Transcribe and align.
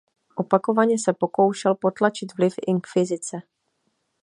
Opakovaně 0.35 0.99
se 0.99 1.13
pokoušel 1.13 1.75
potlačit 1.75 2.37
vliv 2.37 2.53
inkvizice. 2.67 3.37